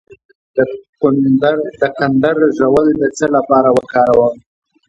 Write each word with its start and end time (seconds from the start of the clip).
د 1.81 1.83
کندر 1.99 2.37
ژوول 2.57 2.87
د 3.01 3.03
څه 3.17 3.25
لپاره 3.35 3.69
وکاروم؟ 3.77 4.35